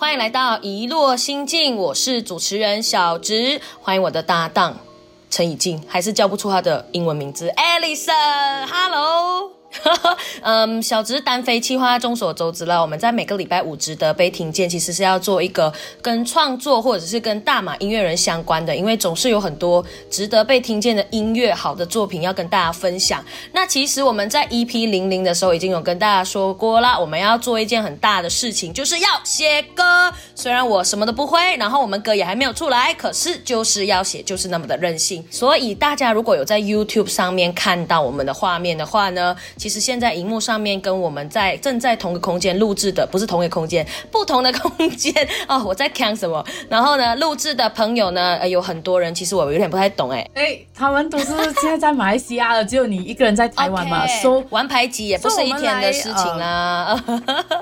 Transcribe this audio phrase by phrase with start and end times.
[0.00, 4.78] 欢迎来到一落心境，我是主持人小植，欢迎我的搭档
[5.28, 9.57] 陈以静，还是叫不出她的英文名字，Alison，Hello。
[10.42, 12.80] 嗯，小直单飞计划众所周知了。
[12.80, 23.24] 我们在每个礼拜五值得被听见，其实是要做一个跟创作或者是跟大马音乐人相关的，因为总是有很多值得被听见的音乐好的作品要跟大家分享。
[23.52, 30.12] 那其实我们在 EP 零零的时候已经有跟大家说过了，我们要做一件很大的事情，就是要写歌。
[30.34, 35.24] 虽然我什么都不会，然后我们歌也还没有出来，可是就是要写，就是那么的任性。
[35.30, 39.36] 所以大家如果有在 YouTube 上面看到我们的画面的话呢？
[39.56, 45.14] 其实现在荧幕上面跟我们在正在同个空间录制的，不是同一个空间，不同的空间
[45.48, 45.62] 哦。
[45.66, 46.44] 我在看什么？
[46.68, 49.14] 然后呢，录制的朋友呢，有很多人。
[49.14, 50.28] 其实我有点不太懂哎。
[50.34, 51.26] 哎，他们都是
[51.60, 54.06] 现在在马来西亚的，只有你一个人在台湾嘛？
[54.06, 56.98] 说玩牌机也不是一天的事情啦。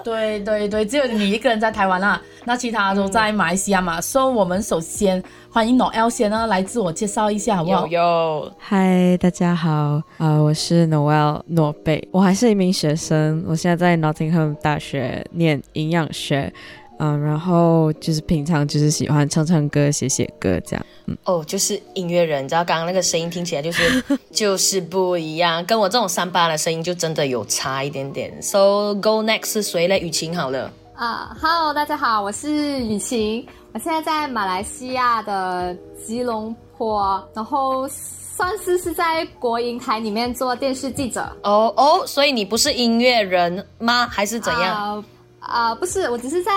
[0.05, 4.01] 对对对，只有你一个人在台湾啦，那其他都在马来西亚嘛。
[4.01, 5.23] 说我们首先。
[5.49, 7.87] 欢迎 Noel 先呢来自我介绍一下好不好？
[7.87, 16.53] 有，嗨，大家好，啊，我是 Noel 诺贝，我还是一名学生，我现在在 Nottingham 大学念营养学，
[16.99, 28.33] 嗯，然后就是平常就是喜欢唱唱歌、写写歌这样，嗯，哦，就是音乐人，你知道刚刚那个声音听起来就是 就是不一样，跟我这种三八的声音就真的有差一点点。
[28.43, 29.99] So go next 是谁嘞？
[30.01, 30.73] 雨晴好了。
[30.95, 41.31] 啊，Hello，大家好，我是雨晴，我现在在马来西亚的吉隆坡，然后算是是在国营台里面做电视记者。
[41.43, 44.07] 哦哦，所以你不是音乐人吗？
[44.07, 45.05] 还是怎样？
[45.47, 46.51] 啊，不是，我只是在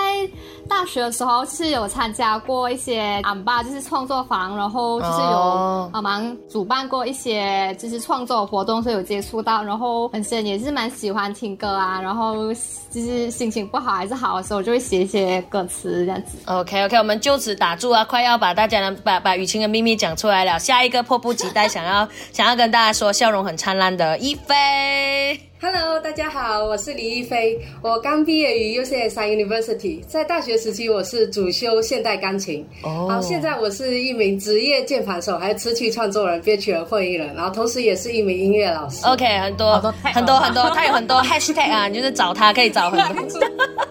[0.68, 12.52] 大学的时候是有参加过一些安巴，就是创作坊，然后就是有帮忙主办过一些就是创作活动，所以有接触到，然后本身也是蛮喜欢听歌啊，然后
[12.90, 16.38] 就是心情不好还是好的时候，就会写一些歌词这样子。
[16.46, 25.49] OK OK，我们就此打住啊，快要把大家的把把雨晴的秘密讲出来了，下一个迫不及待想要想要跟大家说，笑容很灿烂的一菲。
[25.62, 27.60] Hello，大家好，我是李一菲。
[27.82, 32.66] 我刚毕业于 UCSI University，在大学时期我是主修现代钢琴。
[32.82, 39.04] 哦，好，现在我是一名职业键盘手，还有词曲创作人、编曲人、会议人，然后同时也是一名音乐老师。
[39.04, 39.78] OK，很多
[40.14, 43.38] 很多很多，他有很多 Hashtag 啊，你就是找他可以找很多。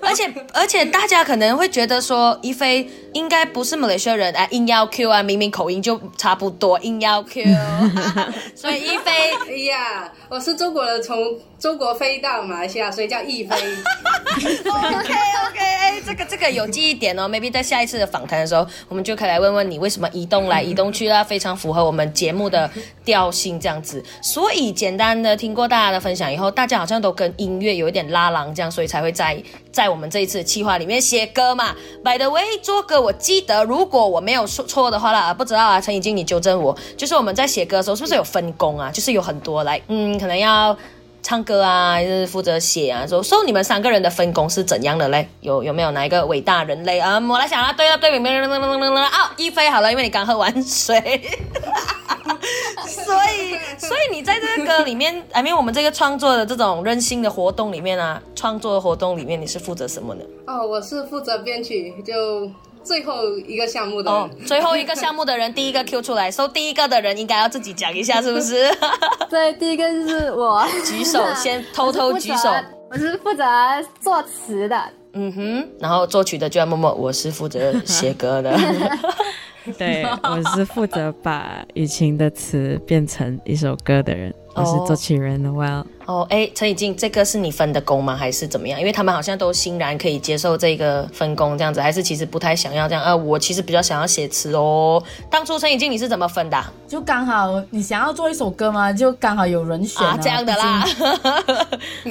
[0.00, 7.44] 而且而且大家可能会觉得说，一菲应该不是马来西亚人啊，硬要 Q 啊，明明口音就差不多，硬要 Q，
[8.54, 13.56] 所以一菲， 哎呀，我是中国人，从中国飞到马来西亚，所以叫一菲。
[14.34, 15.14] OK
[15.48, 22.70] OK，哎，这个这个有记忆点哦，maybe 在下一次的访谈的时候，我们就可以来问问你为什么移动来移动去啦，非常符合我们节目的
[23.04, 24.02] 调性这样子。
[24.22, 29.42] 所以简单的听过大家的分享以后，大家好像都跟音乐有一点拉郎这样，所以才会在。
[29.72, 38.90] 在我们这一次的计划里面写歌嘛，By the way，做歌我记得，如果我没有说错的话啦，不知道啊，陈怡静你纠正我，就是我们在写歌的时候是不是有分工啊？
[38.90, 40.76] 就是有很多来，嗯，可能要
[41.22, 43.06] 唱歌啊，还是负责写啊？
[43.06, 45.28] 说说你们三个人的分工是怎样的嘞？
[45.40, 47.20] 有有没有哪一个伟大人类啊？
[47.20, 51.00] 我来想啊，对啊，对，没有，啊，一飞好了，因为你刚喝完水。
[52.86, 60.24] 所以，所以你在这个歌里面，I mean，我们这个创作的这种任性的活动里面啊，创作的活动里面，你是负责什么呢？
[60.46, 62.50] 哦，我是负责编曲，就
[62.82, 64.10] 最后一个项目的。
[64.10, 68.68] 哦，最后一个项目的人，第一个 Q 出来，说第一个的人应该要自己讲一下，是不是？
[69.30, 70.66] 对，第一个就是我。
[70.84, 72.50] 举手，先偷偷举手。
[72.90, 73.44] 我是负责
[74.00, 74.76] 作词的。
[75.14, 78.58] 嗯哼，然后作曲的就要默默，我是负责写歌的。
[79.78, 85.84] 对，我是负责把雨晴的词变成一首歌的人，我是作曲人 Well。
[86.06, 88.16] 哦，哎，陈以静，这个是你分的工吗？
[88.16, 88.78] 还是怎么样？
[88.78, 93.02] 因为他们好像都欣然可以接受这个分工这样子，还是其实不太想要这样？
[93.02, 95.02] 啊，我其实比较想要写词哦。
[95.30, 96.62] 当初陈以静你是怎么分的？
[96.88, 98.92] 就刚好你想要做一首歌吗？
[98.92, 100.84] 就刚好有人选啊，这样的啦。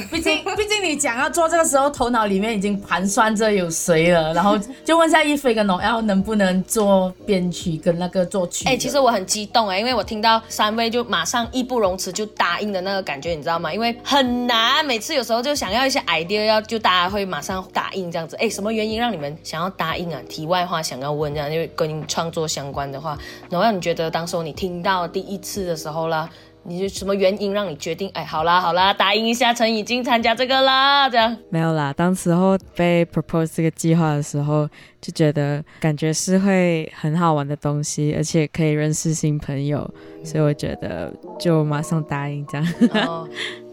[0.10, 8.66] 毕竟 毕竟你讲要做这个时候，头脑里面已经盘算着有谁了，然后就问下一菲跟农 L 能不能做编曲跟那个作曲。
[8.68, 13.72] 哎，其实我很激动哎，因为我听到三位就马上义不容辞就答应的那个感觉，你知道吗？
[13.72, 18.36] 因为很难，每次有时候就想要一些 idea，要就大家会马上答应这样子。
[18.36, 20.22] 哎，什么原因让你们想要答应啊？
[20.28, 23.18] 题外话想要问这样，因为跟创作相关的话，
[23.50, 26.30] 然后你觉得当时你听到第一次的时候啦，
[26.64, 28.10] 你是什么原因让你决定？
[28.14, 31.94] 哎，好啦好啦，答应一下，陈已经参加这个啦，这样没有啦。
[31.94, 34.68] 当时候被 propose 这个计划的时候，
[35.02, 39.90] 就觉得感觉是会很好玩的东西，而且可以认识新朋友，
[40.24, 42.68] 所以我觉得就马上答应这样。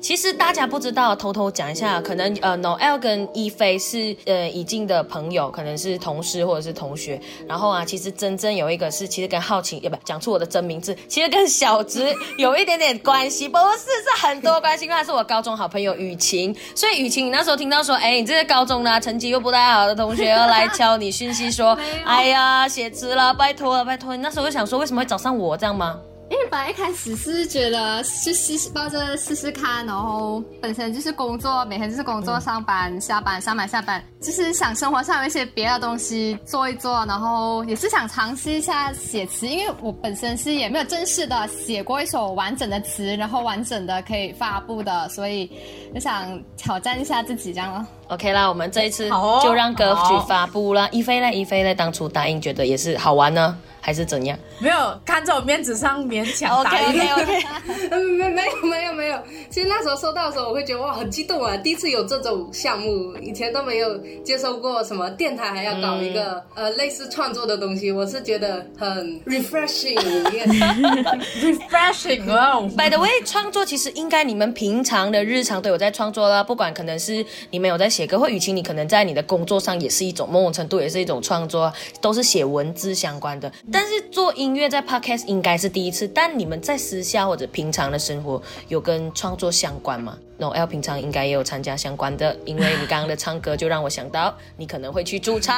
[0.00, 7.20] 其实大家不知道，偷偷讲一下，可能呃，Noel 跟一菲是呃已经的朋友，可能是同事或者是同学。
[7.48, 16.54] 然后啊，其实真正有一个是，其实跟浩晴，也不讲出我的真名字，其实跟小直 有一点点关系，不是是很多关系，因为他是我高中好朋友雨晴。
[16.76, 24.14] 所以雨晴，你那时候听到说，哎，你这个高中呢成绩又不太好的同学要来敲你讯息说， 哎呀，写词了，拜托了，拜托。
[24.14, 25.98] 你那时候就想说，为什么会找上我这样吗？
[26.30, 45.50] 因为本来一开始是觉得去试试抱着试试看，然后本身就是工作，每天就是工作上班下班上班下班，就是想生活上有一些别的东西做一做，然后也是想尝试一下写词，因为我本身是也没有正式的写过一首完整的词，然后完整的可以发布的，所以
[45.94, 47.86] 就想挑战一下自己这样了。
[48.08, 49.10] OK 啦，我们这一次
[49.42, 50.88] 就让歌曲发布了。
[50.90, 51.30] 一菲呢？
[51.30, 51.74] 一菲呢？
[51.74, 54.38] 当初答应觉得也是好玩呢，还是怎样？
[54.60, 56.88] 没有看在我面子上勉强答应。
[56.88, 59.18] OK OK OK，没没有没有没有。
[59.50, 69.98] 其实那时候收到的时候，我会觉得哇很激动啊，第一次有这种项目，以前都没有接受过什么电台还要搞一个呃类似创作的东西，我是觉得很 refreshing。
[71.42, 77.86] refreshing 哇！By the way，创作其实应该你们平常的日常都有在创作啦，不管可能是你们有在。
[77.98, 83.52] 写歌或雨晴，你可能在你的工作上也是一种某种程度，也是一种创作，都是写文字相关的。
[83.72, 86.06] 但是做音乐在 podcast 应该是第一次。
[86.06, 95.56] 但你们在私下或者平常的生活有跟创作相关吗？No L 平常应该也有参加相关的，因为你刚刚的唱歌就让我想到你可能会去驻唱。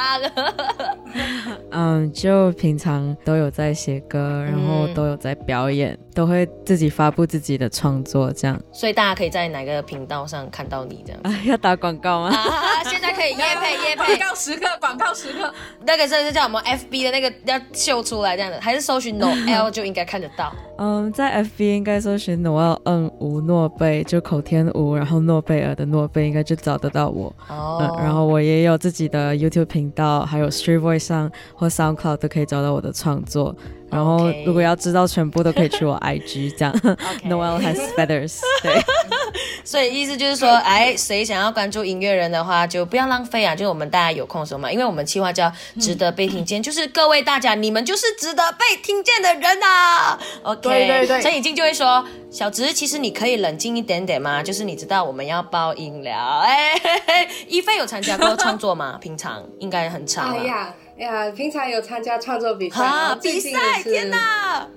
[1.71, 8.59] 嗯，就平常都有在写歌，然后都有在表演，都会自己发布自己的创作这样。
[8.73, 11.21] 所以大家可以在哪个频道上看到你这样？
[11.23, 12.31] 啊， 要打广告吗？
[12.85, 15.53] 现在可以夜配夜配，广告时刻，广告时刻。
[15.85, 20.53] 那个是是叫我们 FB 的那个要秀出来这样的，还是搜寻 No L 就应该看得到？
[20.83, 27.31] 嗯，在 FB 应该搜寻 Noel N 吴诺贝，就口天吴，然后诺贝尔的诺贝，应该就找得到我。
[27.49, 33.55] 哦，然后我也有自己的 YouTube 频道，还有 Street Voice 上或 SoundCloud 都可以找到我的创作。
[33.91, 36.73] 然后如果要知道全部，都可以去我 IG 这样。
[37.25, 38.39] Noel has feathers。
[38.63, 38.81] 对。
[39.63, 43.55] 所以意思就是说，哎，谁想要关注音乐人的话，就不要浪费啊！
[43.55, 50.19] 就是我们大家有空的时候嘛，因为我们计划叫值得被听见，就是各位大家，你们就是值得被听见的人啊。
[50.43, 51.21] OK，对对对。
[51.21, 54.41] 陈以静就会说，小直，其实你可以冷静一点点吗？
[54.41, 56.17] 就是你知道我们要包饮料。
[56.43, 56.73] 哎，
[57.47, 58.97] 一菲有参加过创作吗？
[58.99, 60.35] 平常应该很长。
[60.35, 62.83] 哎呀，哎呀，平常有参加创作比赛。
[62.83, 63.81] 啊，比赛！
[63.83, 64.67] 天哪！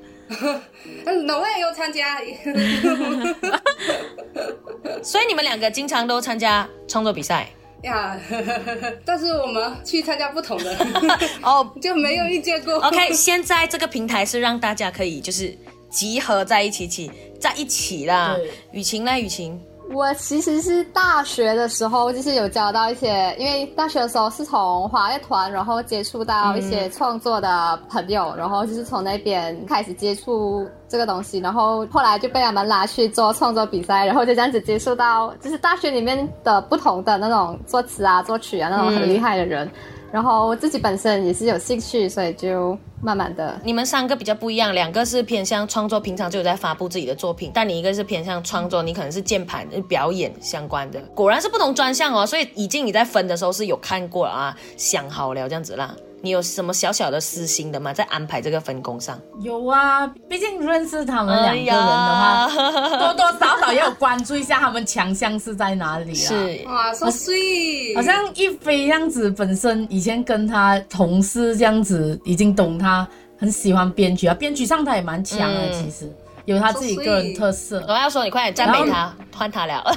[1.04, 2.18] 嗯，我也有参加，
[5.02, 7.46] 所以你们两个经常都参加创作比赛
[7.84, 8.18] 呀。
[9.04, 10.74] 但是我们去参加不同的
[11.42, 12.74] 哦，就没有遇见过。
[12.76, 15.56] OK，现在这个平台是让大家可以就是
[15.90, 18.34] 集合在一起，起在一起啦。
[18.72, 19.20] 雨晴呢？
[19.20, 19.60] 雨晴。
[19.92, 39.70] 我其实是大学的时候，就是有交到一些，因为大学的时候是从华乐团，然后接触到一些创作的朋友，然后就是从那边开始接触这个东西，然后后来就被他们拉去做创作比赛，然后就这样子接触到，就是大学里面的不同的那种作词啊、作曲啊那种很厉害的人。
[40.14, 43.60] 然后我自己本身也是有兴趣，所以就慢慢的。
[43.64, 52.24] 你们三个比较不一样，两个是偏向创作，平常就有在发布自己的作品，但你一个是偏向创作，你可能是键盘表演相关的，果然是不同专项哦。
[52.24, 55.92] 所以已经你在分的时候是有看过啊，想好了这样子啦。
[56.24, 57.92] 你有什么小小的私心的吗？
[57.92, 59.20] 在安排这个分工上？
[59.42, 62.48] 有啊，毕竟认识他们两个人的话，
[62.98, 66.14] 多多少少也有关注一下他们强项是在哪里啊。
[66.14, 67.94] 是哇，so sweet。
[67.94, 76.10] 好像一飞这样子，本身以前跟他同事这样子，已经懂他，很喜欢编曲啊，编曲上他也蛮强的，其实。
[76.44, 77.80] 有他自己个人特色。
[77.80, 79.82] 荣耀说，你快点赞美他，换他了。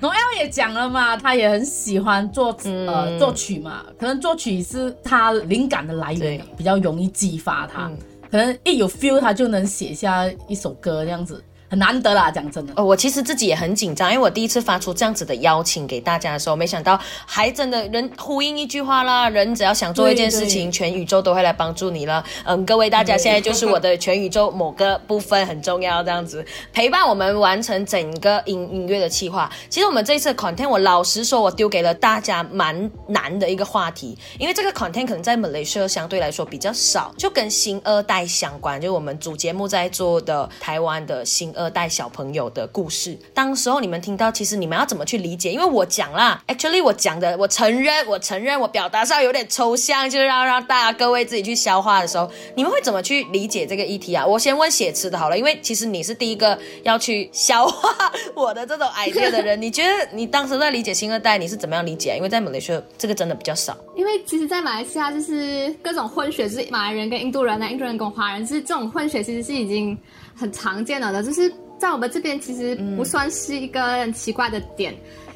[0.00, 7.90] 农 L 也讲了嘛，他也很喜欢作呃作曲嘛，可能作曲是他灵感的来源，比较容易激发他，
[8.30, 11.42] 可能一有 feel 他就能写下一首歌这样子。
[11.70, 12.72] 很难得啦，讲真的。
[12.76, 22.24] 哦，我其实自己也很紧张，因为我第一次发出这样子的邀请给大家的时候，没想到还真的人呼应一句话啦，人只要想做一件事情，全宇宙都会来帮助你了。
[22.46, 29.50] 嗯，各位大家现在就是我的全宇宙某个部分很重要，这样子陪伴我们完成整个音音乐的计划。
[29.68, 41.52] 其实我们这一次 content，我老实说，我丢给了大家蛮难的一个话题，因为这个 content 可能在 Malaysia 相对来说比较少，就跟新二代相关，就我们主节目在做的台湾的新。
[41.58, 43.18] 二代小朋友的故事。
[43.34, 45.52] 当时候你们听到，其实你们要怎么去理解？
[45.52, 54.24] 因为我讲啦，actually 我讲的，我承认，我承认我表达上有点抽象，就是要让大家各位自己去消化的时候，你们会怎么去理解这个议题啊？
[54.24, 59.60] 我先问写词的好了，因为其实你是第一个要去消化我的这种 idea 的人。
[59.60, 62.14] 你觉得你当时在理解新二代，你是怎么样理解？
[62.16, 63.76] 因为在马来西亚这个真的比较少。
[63.96, 69.98] 因为其实，在马来西亚就是各种混血，是马来人跟印度人啊，印度人跟华人，是这种混血其实是已经
[70.38, 74.94] 很常见了的，就是在我们这边其实不算是一个很奇怪的点。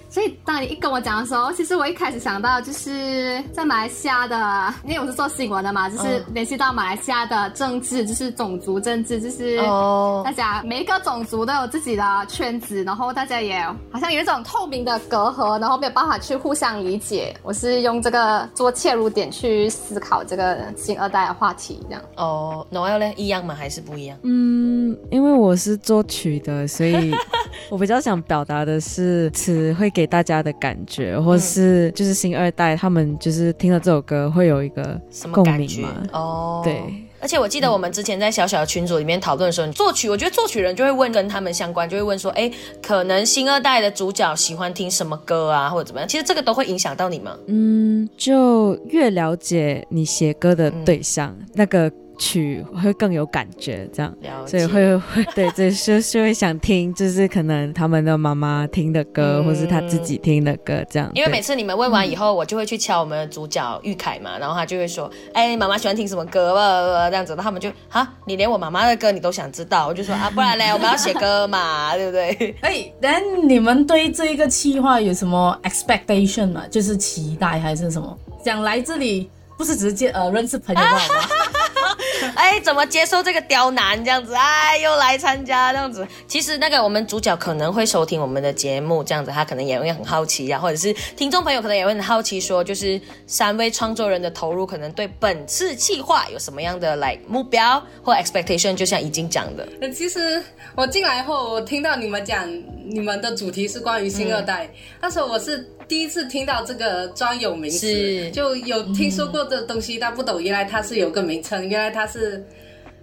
[0.09, 9.57] 所以当你一跟我讲的时候，其实我一开始想到就是在马来西亚的，因为我是做新闻的嘛，就是联系到马来西亚的政治，就是种族政治，就是
[10.23, 17.35] 大家每一个种族都有自己的圈子，然后大家也好像有一种透明的隔阂，然后没有办法去互相理解。
[17.43, 22.03] 我是用这个做切入点去思考这个新二代的话题，这样。
[22.19, 23.11] 哦，Noel 呢？
[23.17, 23.55] 一样吗？
[23.55, 24.19] 还是不一样？
[24.25, 24.72] 嗯，
[25.11, 27.11] 因为我是作曲的，所以
[27.69, 30.13] 我比较想表达的是词会给。
[30.13, 35.95] 大家的感觉，或是就是新二代，他们就是听了这首歌会有一个什么共感觉鸣嘛？
[36.13, 36.83] 哦，对。
[37.19, 46.07] 而且我记得我们之前在小小的群组里面讨论的时候，你作曲，我觉得作曲人就会问跟他们相关，就会问说，哎，可能新二代的主角喜欢听什么歌啊，或者怎么样？
[46.07, 47.35] 其实这个都会影响到你吗？
[47.47, 51.91] 嗯，就越了解你写歌的对象，那个。
[52.23, 54.15] 曲会更有感觉，这样，
[54.47, 61.11] 所以会会对，这就是会想听，就是可能他们的妈妈听的歌，或是他自己听的歌，这样。
[61.15, 66.53] 因为每次你们问完以后，我就会去敲我们的主角玉凯嘛，然后他就会说：“哎，妈妈喜欢听什么歌？”
[67.11, 72.55] 这样子，他们就啊，你连我妈妈的歌你都想知道，我就说啊，不然嘞，我们要写歌嘛，对不对？
[72.63, 76.63] 哎，但你们对这一个计划有什么 expectation 吗？
[76.71, 78.17] 就是期待还是什么？
[78.45, 80.99] 想来这里不是直接呃认识朋友吗？
[82.43, 84.35] 哎，怎么接受这个刁难这样子？
[84.35, 86.05] 哎，又来参加这样子。
[86.27, 98.75] 其实那个我们主角可能会收听我们的节目，这样子他可能也会很好奇呀，或者是听众朋友可能也会很好奇，说就是三位创作人的投入，可能对本次计划有什么样的来目标或 expectation？
[98.75, 99.65] 就像已经讲的。
[99.81, 100.43] 那其实
[100.75, 102.45] 我进来后，我听到你们讲
[102.85, 104.69] 你们的主题是关于新二代，
[105.01, 112.07] 那时候我是第一次听到这个专有名词，就有听说过这东西，但不懂原来它是有个名称，原来它。
[112.07, 112.45] 是，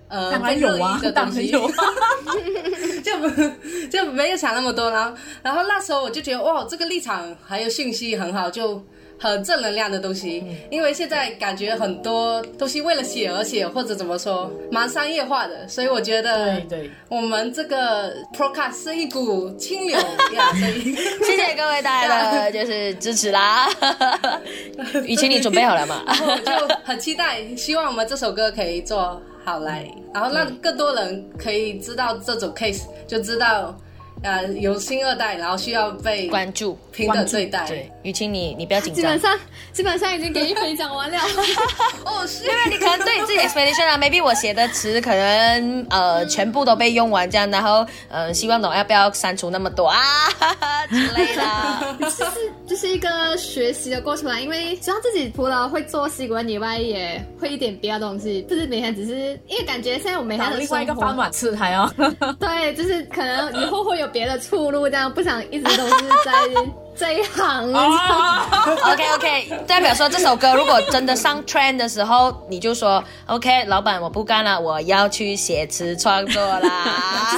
[0.07, 1.67] 呃，当然有啊，当然有，
[3.03, 3.11] 就
[3.89, 4.89] 就没有想那么多。
[4.91, 8.83] 然后，然后那时候我就觉得，哇，这个立场还有信息很好，就
[9.19, 10.43] 很正能量的东西。
[10.69, 15.67] 因为现在感觉很多东西为了写而写，或者怎么说，蛮商业化的。
[15.67, 19.97] 所以我觉得，对，我们这个 Procast 是一股清流
[20.33, 20.51] 呀。
[20.53, 20.95] 所以，
[21.25, 23.69] 谢谢各位大家的 就是支持啦。
[25.05, 26.03] 雨晴，你准备好了吗？
[26.07, 33.75] 然后就很期待，希望我们这首歌可以做好来，然后让更多人可以知道这种 case，就知道。
[34.21, 37.65] 呃，有新二代，然后需要被关注、平等对待。
[37.67, 38.95] 对，雨晴，你你不要紧张。
[38.95, 39.39] 基本上，
[39.71, 41.17] 基本上已经给一飞讲完了。
[42.03, 49.97] 哦，是因为你可能对你自己 expectation 啊，maybe 我写的词可能呃全部都被用完这样，然后呃希望我要不要删除那么多啊
[50.91, 52.09] 之类的。
[52.09, 61.87] 就是就是一个学习的过程啊，因为希望自己除了会做习惯以外，也会一点别的东西，不是每天只是因为感觉现在我每天的另外一个饭碗吃还要。
[62.37, 64.08] 对，就是可能以后会有。
[64.09, 66.33] 别的出路，这样不想一直都是在
[66.97, 67.73] 这一行。
[67.73, 77.35] OK OK，代表说这首歌如果真的上 trend 的时候，你就说 OK，老板我不干了，我要去写词创作啦。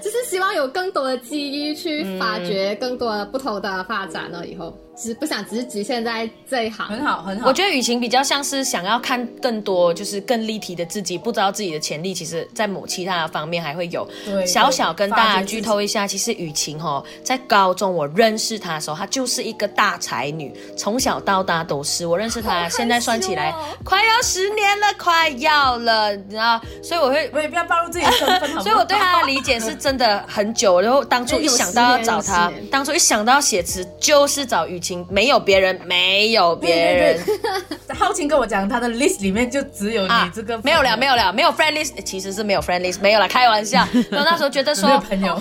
[0.00, 4.72] 就是希望有更多的机遇去发掘更多的不同的发展了以后。
[4.96, 7.46] 只是不想，只是局限在这一行，很好，很好。
[7.48, 14.08] 我觉得雨晴比较像是想要看更多，就是更立体的自己，不知道自己的潜力，其实在某其他的方面还会有。
[14.24, 22.06] 对小小跟大家剧透一下，其实雨晴哈，在高中我认识她的时候，她就是一个大才女，从小到大都是。
[22.06, 26.58] 我认识她，现在算起来快要十年了，快要了，你知道？
[26.82, 28.50] 所以我会，我也不要暴露自己的身份。
[28.62, 30.80] 所以我对她的理解是真的很久。
[30.80, 34.80] 然后当初一想到要找她，当初一想到要写词，就是找雨。
[35.08, 37.20] 没有别人，没有别人。
[37.98, 40.58] 浩晴跟我讲，他的 list 里面就只有你这个。
[40.62, 43.86] 没有了，没有了，没有 friend list，其实是没有 friend list，没有了，开玩笑。
[43.94, 45.40] 我那时候觉得说， 没有朋友。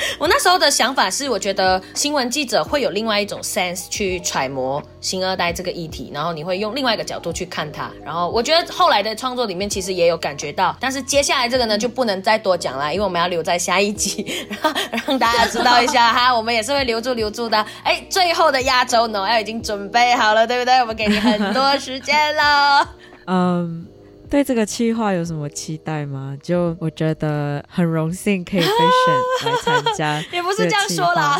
[0.18, 7.90] 我那时候的想法是，我觉得新闻记者会有另外一种 sense 去揣摩新二代这个议题，然后你会用另外一个角度去看它。
[8.04, 14.74] 然后我觉得后来的创作里面其实也有感觉到，但是接下来这个呢就不能再多讲了，因为我们要留在下一集，让
[15.06, 17.64] 让大家知道一下哈，我们也是会留住留住的。
[17.82, 20.80] 哎，最后的压轴呢，要已经准备好了，对不对？
[20.80, 22.88] 我们给你很多时间了。
[23.26, 23.86] 嗯。
[24.30, 26.36] 对这个企划有什么期待吗？
[26.40, 31.36] 就我觉得很荣幸可以被选来参加， 也不是这样说啦，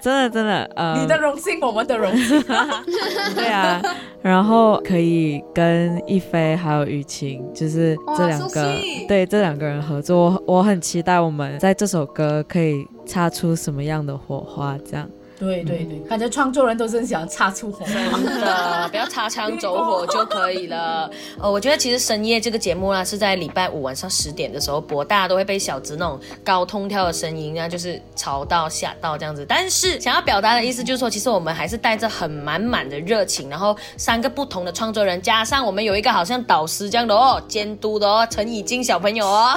[0.00, 2.40] 真的真的，呃，你的荣幸，我们的荣幸，
[3.34, 3.82] 对啊，
[4.22, 8.74] 然后可以跟一菲还有雨晴，就是这两个，
[9.08, 15.10] 对这两个人合作，我很期待我们在这首歌可以擦出什么样的火花，这样。
[15.38, 21.08] 对对对，感觉创作人都是想擦出火，真的不要擦枪走火就可以了。
[21.40, 29.46] 呃， 我觉得其实深夜这个节目呢是在礼拜五晚上十点的时候播，大家都会被小直那种高通跳的声音啊，就是吵到吓到这样子。
[29.48, 39.56] 但是想要表达的意思就是说，其实我们还是带着很满满的热情，然后三个不同的创作人，加上我们有一个好像导师这样的哦，监督的哦，陈以金小朋友哦，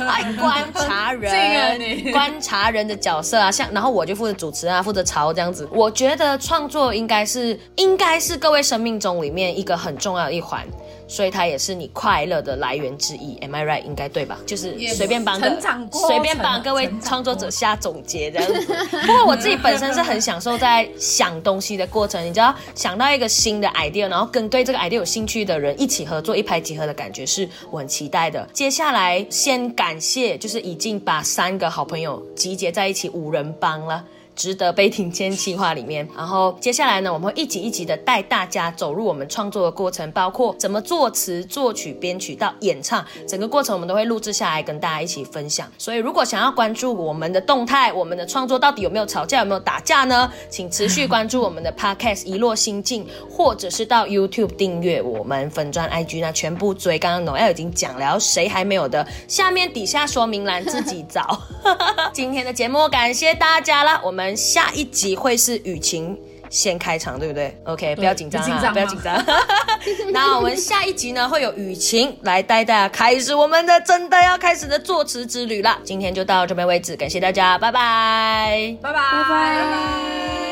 [0.00, 10.64] 来 观察人，观察人的角色啊，像然后我就负责主持啊，负的潮这样子，我觉得创作应该是应该是各位生命中里面一个很重要的一环，
[11.08, 13.36] 所以它也是你快乐的来源之一。
[13.40, 13.82] Am I right？
[13.82, 14.38] 应该对吧？
[14.46, 15.38] 就是随便帮
[15.90, 18.74] 随便帮各位创作者下总结这样子。
[19.06, 28.46] 不过我自己本身是很享受在想东西的过程，你知道，想到一个新的 idea，然后跟对这个 idea 有兴趣的人一起合作，一拍即合的感觉是我很期待的。
[28.52, 34.04] 接下来先感谢，就是已经把三个好朋友集结在一起五人帮了。
[34.34, 45.70] 值得被听见计划里面，然后接下来呢，我们会一集一集的带大家走入我们创作的过程，包括怎么作词、作曲、编曲到演唱，整个过程我们都会录制下来跟大家一起分享。
[45.78, 50.30] 所以如果想要关注我们的动态，我们的创作到底有没有吵架、有没有打架呢？
[50.50, 56.98] 请持续关注我们的 Podcast 一落心境，或者是到 YouTube 订阅我们粉钻 IG 那全部追。
[56.98, 61.40] 刚刚 Noel 已经讲了，谁还没有的，下面底下说明栏自己找。
[62.12, 64.23] 今天的节目感谢大家了，我们。
[64.36, 66.16] 下一集会是雨晴
[66.50, 69.24] 先开场，对不对？OK，不要紧张啊，不要紧张。
[70.12, 75.76] 那我们下一集呢，会有雨晴来带大家开始我们的真的要开始的作词之旅了。
[75.82, 80.43] 今天就到这边为止，感谢大家，拜拜，拜拜，拜拜。